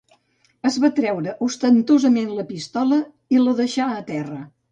[0.69, 2.99] Es va treure ostentosament la pistola
[3.37, 4.43] i la deixà a terra